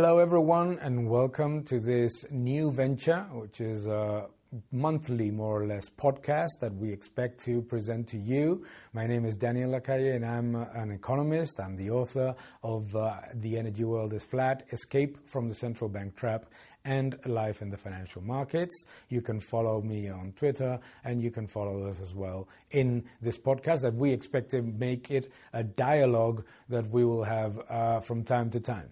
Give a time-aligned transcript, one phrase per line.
[0.00, 4.28] Hello, everyone, and welcome to this new venture, which is a
[4.70, 8.64] monthly, more or less, podcast that we expect to present to you.
[8.92, 11.58] My name is Daniel Lacalle, and I'm an economist.
[11.58, 16.14] I'm the author of uh, The Energy World is Flat Escape from the Central Bank
[16.14, 16.46] Trap
[16.84, 18.84] and Life in the Financial Markets.
[19.08, 23.36] You can follow me on Twitter, and you can follow us as well in this
[23.36, 28.22] podcast that we expect to make it a dialogue that we will have uh, from
[28.22, 28.90] time to time.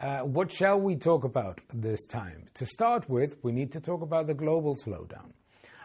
[0.00, 2.44] Uh, what shall we talk about this time?
[2.54, 5.32] To start with, we need to talk about the global slowdown.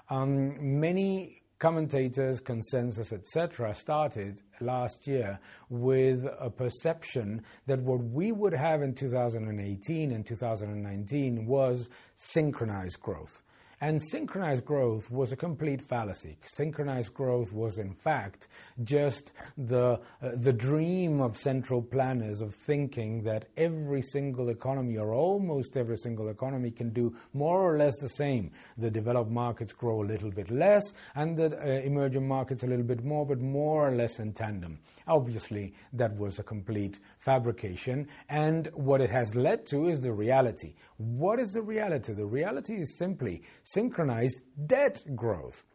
[0.08, 5.40] Um, many commentators, consensus, etc., started last year
[5.70, 13.42] with a perception that what we would have in 2018 and 2019 was synchronized growth.
[13.84, 16.38] And synchronized growth was a complete fallacy.
[16.46, 18.48] Synchronized growth was, in fact,
[18.86, 25.14] just the, uh, the dream of central planners of thinking that every single economy, or
[25.14, 28.52] almost every single economy, can do more or less the same.
[28.78, 32.86] The developed markets grow a little bit less, and the uh, emerging markets a little
[32.86, 34.80] bit more, but more or less in tandem.
[35.08, 40.74] Obviously, that was a complete fabrication, and what it has led to is the reality.
[40.96, 42.14] What is the reality?
[42.14, 43.42] The reality is simply
[43.74, 45.66] synchronized debt growth.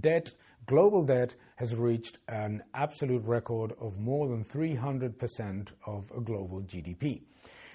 [0.00, 0.32] Debt,
[0.66, 7.22] global debt, has reached an absolute record of more than 300% of global GDP.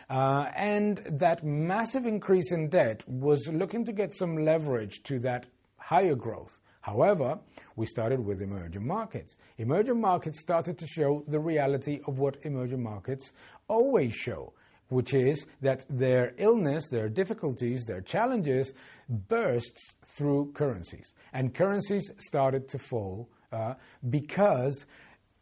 [0.09, 5.45] Uh, and that massive increase in debt was looking to get some leverage to that
[5.78, 6.59] higher growth.
[6.81, 7.38] However,
[7.75, 9.38] we started with emerging markets.
[9.58, 13.31] Emerging markets started to show the reality of what emerging markets
[13.67, 14.53] always show
[14.89, 18.73] which is that their illness, their difficulties, their challenges
[19.09, 21.13] bursts through currencies.
[21.33, 23.75] And currencies started to fall uh,
[24.09, 24.85] because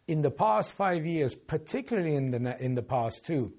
[0.07, 3.53] in the past five years, particularly in the, in the past two,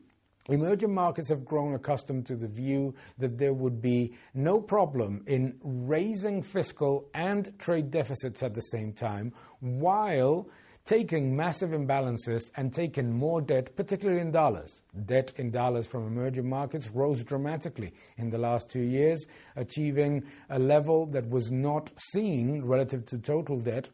[0.48, 5.54] Emerging markets have grown accustomed to the view that there would be no problem in
[5.62, 10.48] raising fiscal and trade deficits at the same time while
[10.88, 14.80] taking massive imbalances and taking more debt, particularly in dollars.
[15.04, 20.58] Debt in dollars from emerging markets rose dramatically in the last two years, achieving a
[20.58, 23.90] level that was not seen relative to total debt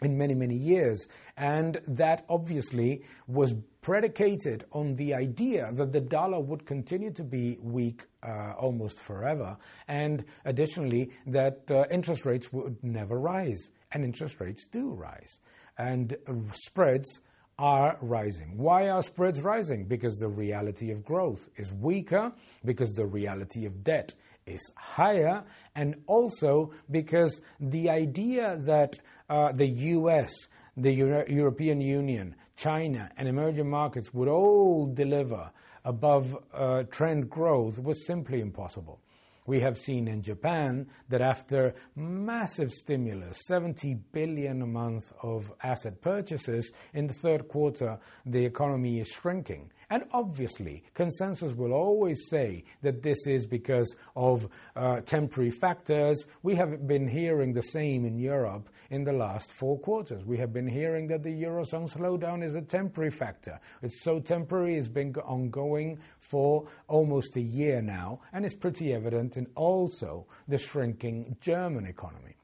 [0.00, 1.08] in many, many years.
[1.36, 7.58] And that obviously was predicated on the idea that the dollar would continue to be
[7.60, 9.56] weak uh, almost forever,
[9.88, 13.70] and additionally, that uh, interest rates would never rise.
[13.92, 15.38] And interest rates do rise
[15.78, 16.16] and
[16.52, 17.20] spreads
[17.58, 18.56] are rising.
[18.56, 19.86] Why are spreads rising?
[19.86, 22.32] Because the reality of growth is weaker,
[22.64, 24.14] because the reality of debt
[24.46, 25.44] is higher,
[25.74, 28.98] and also because the idea that
[29.28, 30.32] uh, the US,
[30.76, 35.50] the Euro- European Union, China, and emerging markets would all deliver
[35.84, 39.00] above uh, trend growth was simply impossible.
[39.48, 46.02] We have seen in Japan that after massive stimulus, 70 billion a month of asset
[46.02, 49.72] purchases, in the third quarter, the economy is shrinking.
[49.90, 56.26] And obviously, consensus will always say that this is because of uh, temporary factors.
[56.42, 60.26] We have been hearing the same in Europe in the last four quarters.
[60.26, 63.58] We have been hearing that the Eurozone slowdown is a temporary factor.
[63.80, 69.38] It's so temporary, it's been ongoing for almost a year now, and it's pretty evident
[69.38, 72.36] in also the shrinking German economy.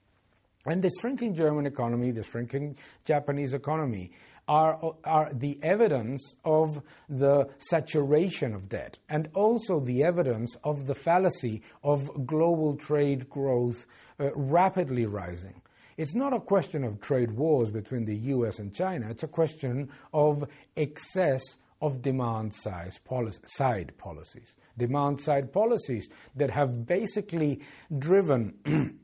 [0.66, 4.12] And the shrinking German economy, the shrinking Japanese economy,
[4.48, 10.94] are, are the evidence of the saturation of debt and also the evidence of the
[10.94, 13.86] fallacy of global trade growth
[14.20, 15.60] uh, rapidly rising.
[15.96, 19.90] It's not a question of trade wars between the US and China, it's a question
[20.12, 20.44] of
[20.76, 21.42] excess
[21.80, 22.54] of demand
[23.04, 24.54] policy, side policies.
[24.78, 27.60] Demand side policies that have basically
[27.98, 28.98] driven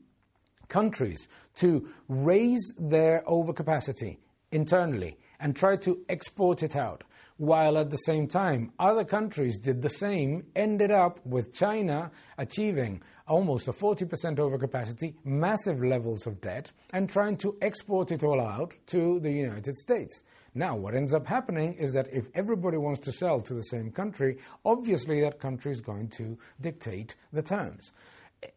[0.71, 4.17] countries to raise their overcapacity
[4.51, 7.03] internally and try to export it out.
[7.37, 13.01] While at the same time, other countries did the same, ended up with China achieving
[13.27, 18.73] almost a 40% overcapacity, massive levels of debt, and trying to export it all out
[18.87, 20.21] to the United States.
[20.53, 23.91] Now, what ends up happening is that if everybody wants to sell to the same
[23.91, 27.91] country, obviously that country is going to dictate the terms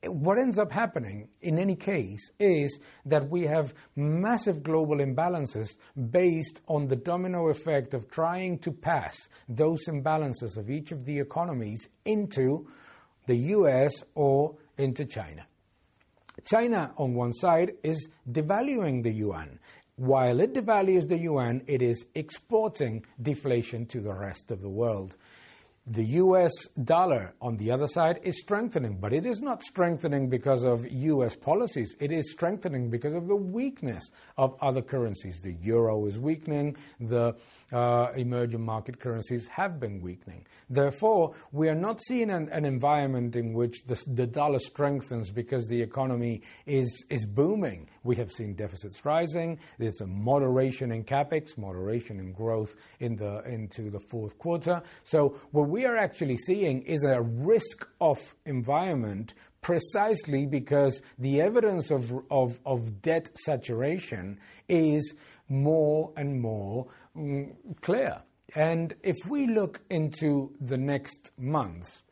[0.07, 5.77] what ends up happening in any case is that we have massive global imbalances
[6.11, 11.19] based on the domino effect of trying to pass those imbalances of each of the
[11.19, 12.67] economies into
[13.27, 15.47] the US or into China.
[16.45, 19.59] China, on one side, is devaluing the yuan.
[19.97, 25.17] While it devalues the yuan, it is exporting deflation to the rest of the world.
[25.87, 26.53] The US
[26.83, 31.37] dollar, on the other side, is strengthening, but it is not strengthening because of US
[31.37, 31.95] policies.
[32.01, 34.03] It is strengthening because of the weakness
[34.39, 35.41] of other currencies.
[35.43, 37.37] The euro is weakening, the
[37.75, 40.47] uh, emerging market currencies have been weakening.
[40.71, 45.67] Therefore, we are not seeing an, an environment in which the, the, dollar strengthens because
[45.67, 47.89] the economy is, is booming.
[48.05, 53.43] We have seen deficits rising, there's a moderation in capex, moderation in growth in the,
[53.45, 54.81] into the fourth quarter.
[55.03, 61.91] So, what we are actually seeing is a risk off environment precisely because the evidence
[61.91, 64.39] of, of, of debt saturation
[64.69, 65.15] is
[65.49, 66.87] more and more
[67.17, 68.23] mm, clear.
[68.55, 72.05] And if we look into the next months,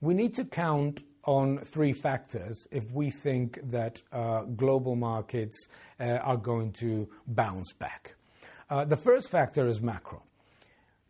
[0.00, 5.66] we need to count on three factors if we think that uh, global markets
[5.98, 8.14] uh, are going to bounce back.
[8.70, 10.22] Uh, the first factor is macro.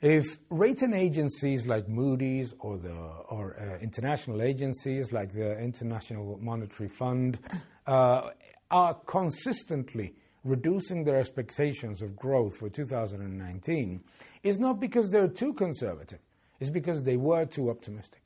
[0.03, 6.89] If rating agencies like Moody's or, the, or uh, international agencies like the International Monetary
[6.89, 7.39] Fund
[7.87, 8.31] uh,
[8.69, 14.03] are consistently reducing their expectations of growth for 2019,
[14.43, 16.19] it's not because they're too conservative,
[16.59, 18.23] it's because they were too optimistic.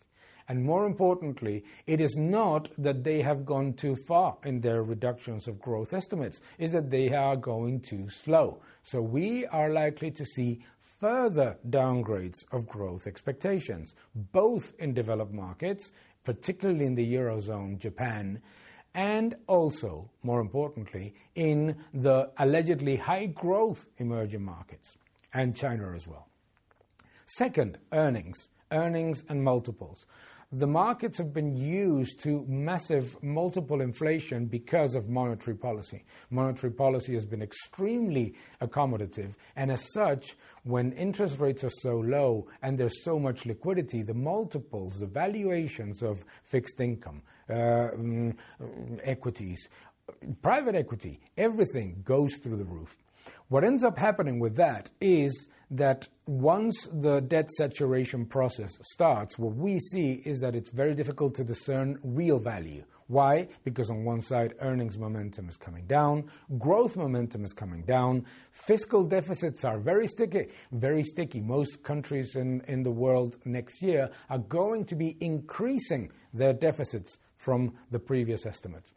[0.49, 5.49] And more importantly, it is not that they have gone too far in their reductions
[5.49, 8.63] of growth estimates, is that they are going too slow.
[8.85, 10.61] So we are likely to see
[11.07, 15.93] further downgrades of growth expectations, both in developed markets,
[16.25, 18.43] particularly in the Eurozone, Japan,
[18.93, 24.97] and also, more importantly, in the allegedly high growth emerging markets
[25.33, 26.27] and China as well.
[27.25, 30.07] Second, earnings, earnings and multiples
[30.53, 36.05] the markets have been used to massive multiple inflation because of monetary policy.
[36.31, 42.47] Monetary policy has been extremely accommodative, and as such, when interest rates are so low
[42.63, 48.37] and there's so much liquidity, the multiples, the valuations of fixed income, uh, mm,
[49.03, 49.69] equities,
[50.43, 52.97] private equity, everything goes through the roof.
[53.49, 59.55] What ends up happening with that is that once the debt saturation process starts, what
[59.55, 62.85] we see is that it's very difficult to discern real value.
[63.09, 63.49] Why?
[63.63, 66.29] Because on one side, earnings momentum is coming down,
[66.59, 71.41] growth momentum is coming down, fiscal deficits are very sticky, very sticky.
[71.41, 77.19] Most countries in, in the world next year are going to be increasing their deficits
[77.37, 78.91] from the previous estimates.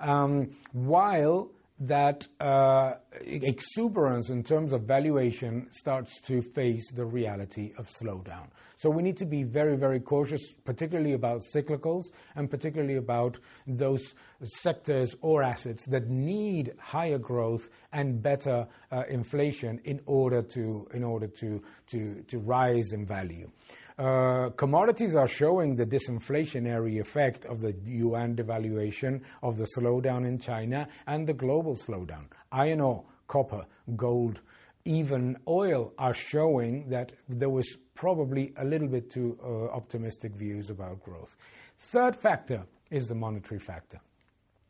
[0.00, 7.88] Um, while that uh, exuberance in terms of valuation starts to face the reality of
[7.88, 8.46] slowdown.
[8.76, 12.04] So we need to be very, very cautious, particularly about cyclicals
[12.36, 19.80] and particularly about those sectors or assets that need higher growth and better uh, inflation
[19.84, 23.50] in order to in order to to, to rise in value.
[23.96, 30.36] Uh, commodities are showing the disinflationary effect of the yuan devaluation, of the slowdown in
[30.36, 32.24] China, and the global slowdown.
[32.50, 33.64] Iron ore, copper,
[33.94, 34.40] gold,
[34.84, 40.70] even oil are showing that there was probably a little bit too uh, optimistic views
[40.70, 41.36] about growth.
[41.78, 44.00] Third factor is the monetary factor.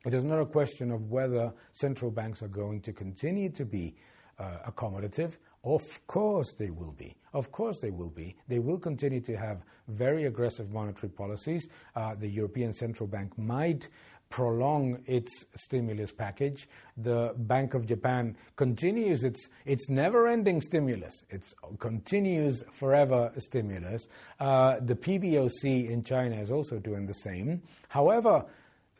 [0.05, 3.97] It is not a question of whether central banks are going to continue to be
[4.39, 5.33] uh, accommodative
[5.65, 7.17] of course they will be.
[7.33, 8.37] Of course they will be.
[8.47, 11.69] They will continue to have very aggressive monetary policies.
[11.97, 13.89] Uh, the European Central Bank might
[14.31, 16.69] prolong its stimulus package.
[16.97, 21.45] The Bank of Japan continues its, its never ending stimulus, it
[21.79, 24.09] continues forever stimulus.
[24.41, 27.63] Uh, the PBOC in China is also doing the same.
[27.89, 28.45] However,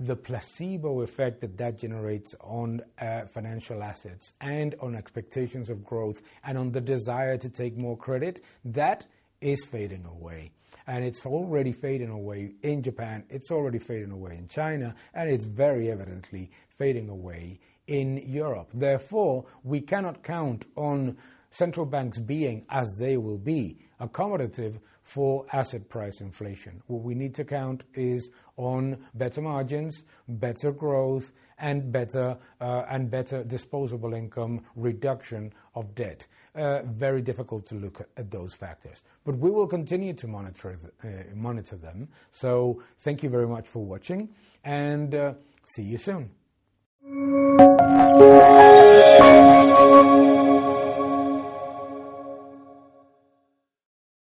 [0.01, 6.21] the placebo effect that that generates on uh, financial assets and on expectations of growth
[6.45, 9.07] and on the desire to take more credit, that
[9.41, 10.51] is fading away.
[10.87, 15.45] And it's already fading away in Japan, it's already fading away in China, and it's
[15.47, 18.71] very evidently fading away in Europe.
[18.75, 21.17] Therefore, we cannot count on
[21.51, 26.83] central banks being, as they will be, accommodative for asset price inflation.
[26.89, 33.11] What we need to count is on better margins, better growth, and better uh, and
[33.11, 36.27] better disposable income reduction of debt.
[36.57, 41.09] Uh, very difficult to look at, those factors, but we will continue to monitor uh,
[41.35, 42.09] monitor them.
[42.31, 44.29] So thank you very much for watching,
[44.65, 47.74] and see you soon.